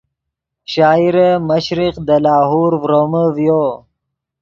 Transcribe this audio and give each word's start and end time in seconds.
شاعر 0.73 1.15
مشرق 1.47 1.95
دے 2.07 2.17
لاہور 2.23 2.71
ڤرومے 2.81 3.23
ڤیو 3.35 3.63